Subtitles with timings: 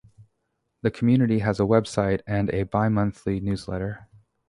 [0.81, 4.07] The community has a website and a bi-monthly newsletter.